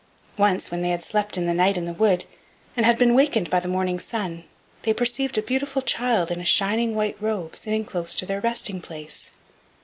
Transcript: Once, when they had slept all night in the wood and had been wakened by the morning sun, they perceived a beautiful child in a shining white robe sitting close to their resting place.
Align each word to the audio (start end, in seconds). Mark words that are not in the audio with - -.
Once, 0.35 0.71
when 0.71 0.81
they 0.81 0.89
had 0.89 1.03
slept 1.03 1.37
all 1.37 1.43
night 1.43 1.77
in 1.77 1.85
the 1.85 1.93
wood 1.93 2.25
and 2.75 2.87
had 2.87 2.97
been 2.97 3.13
wakened 3.13 3.51
by 3.51 3.59
the 3.59 3.67
morning 3.67 3.99
sun, 3.99 4.45
they 4.81 4.95
perceived 4.95 5.37
a 5.37 5.43
beautiful 5.43 5.83
child 5.83 6.31
in 6.31 6.41
a 6.41 6.43
shining 6.43 6.95
white 6.95 7.17
robe 7.21 7.55
sitting 7.55 7.85
close 7.85 8.15
to 8.15 8.25
their 8.25 8.41
resting 8.41 8.81
place. 8.81 9.29